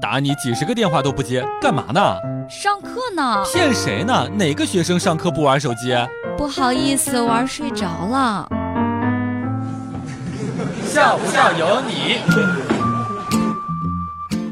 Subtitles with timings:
[0.00, 2.00] 打你几十个电话都不接，干嘛呢？
[2.48, 3.42] 上课呢。
[3.52, 4.28] 骗谁呢？
[4.36, 5.94] 哪个学生上课不玩手机？
[6.36, 8.46] 不好意思，玩睡着了。
[10.84, 12.18] 笑不笑由你。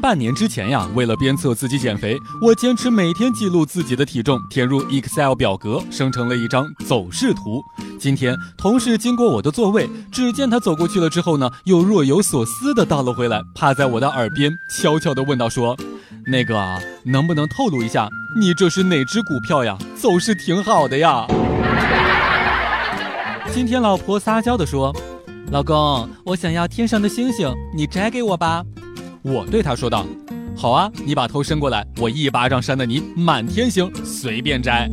[0.01, 7.63] 半年之前呀，为了鞭策自己减肥，我坚持每天记录自己的体重，填入 Excel 表格，生成了一张走势图。
[7.97, 15.75] 今天同事经过我的座位，只见他走过去了之后呢，又若有所思的倒了回来，趴在我的耳边悄悄的问道：“说，
[16.27, 18.07] 那个能不能透露一下，
[18.39, 19.77] 你这是哪只股票呀？
[19.95, 21.25] 走势挺好的呀。”
[23.51, 24.93] 今天老婆撒娇的说
[25.51, 28.63] ：“老公，我想要天上的星星，你摘给我吧。”
[29.23, 30.05] 我对他说道
[30.55, 34.89] ：“好啊，你把头伸过来，我一巴掌扇的你满天星，随便摘。”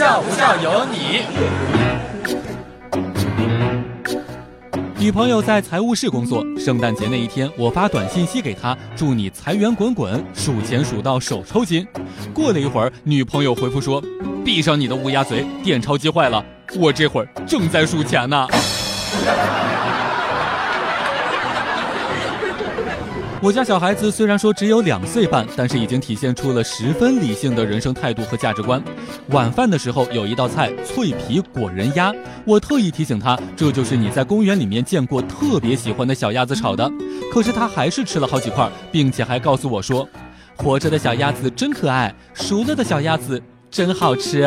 [0.00, 1.20] 笑不笑由你。
[4.98, 11.86] 女朋友在财务室工作，圣诞节那一天，我发短信息给她，祝你财源滚滚，数钱数到手抽筋。
[12.32, 14.02] 过了一会儿，女朋友回复说
[14.42, 16.42] ：“闭上你的乌鸦嘴，电钞机坏了，
[16.78, 18.48] 我这会儿正在数钱呢。”
[23.42, 28.82] 我家小孩子虽然说只有两岁半，但是已经体现出了十分理性的人生态度和价值观。
[29.28, 32.12] 晚饭的时候有一道菜脆皮果仁鸭，
[32.44, 36.90] 我特意提醒他，这就是你在公园里面见过特别喜欢的小鸭子炒的。
[37.32, 40.06] 可是他还是吃了好几块，并且还告诉我说，
[40.56, 44.46] 活着的小鸭子真可爱，熟了的小鸭子真好吃。